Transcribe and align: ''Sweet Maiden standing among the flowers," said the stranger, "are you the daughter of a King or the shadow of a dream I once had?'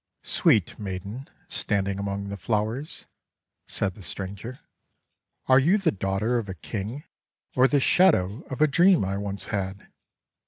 ''Sweet 0.23 0.79
Maiden 0.79 1.29
standing 1.45 1.99
among 1.99 2.29
the 2.29 2.35
flowers," 2.35 3.05
said 3.67 3.93
the 3.93 4.01
stranger, 4.01 4.61
"are 5.45 5.59
you 5.59 5.77
the 5.77 5.91
daughter 5.91 6.39
of 6.39 6.49
a 6.49 6.55
King 6.55 7.03
or 7.55 7.67
the 7.67 7.79
shadow 7.79 8.41
of 8.49 8.61
a 8.61 8.67
dream 8.67 9.05
I 9.05 9.17
once 9.19 9.45
had?' 9.53 9.89